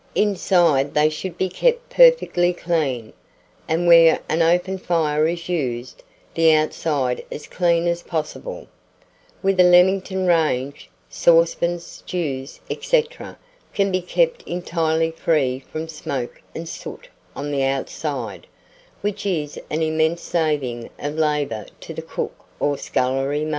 Inside 0.15 0.95
they 0.95 1.09
should 1.09 1.37
be 1.37 1.47
kept 1.47 1.91
perfectly 1.91 2.53
clean, 2.53 3.13
and 3.67 3.85
where 3.85 4.17
an 4.27 4.41
open 4.41 4.79
fire 4.79 5.27
is 5.27 5.47
used, 5.47 6.01
the 6.33 6.51
outside 6.55 7.23
as 7.31 7.45
clean 7.45 7.85
as 7.85 8.01
possible. 8.01 8.65
With 9.43 9.59
a 9.59 9.63
Leamington 9.63 10.25
range, 10.25 10.89
saucepans, 11.07 11.85
stewpans, 11.85 12.61
&c., 12.83 13.05
can 13.75 13.91
be 13.91 14.01
kept 14.01 14.41
entirely 14.47 15.11
free 15.11 15.59
from 15.59 15.87
smoke 15.87 16.41
and 16.55 16.67
soot 16.67 17.07
on 17.35 17.51
the 17.51 17.61
outside, 17.63 18.47
which 19.01 19.23
is 19.23 19.59
an 19.69 19.83
immense 19.83 20.23
saving 20.23 20.89
of 20.97 21.13
labour 21.15 21.67
to 21.81 21.93
the 21.93 22.01
cook 22.01 22.33
or 22.59 22.75
scullery 22.75 23.45
maid. 23.45 23.49